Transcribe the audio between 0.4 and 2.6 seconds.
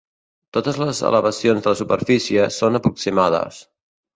Totes les elevacions de la superfície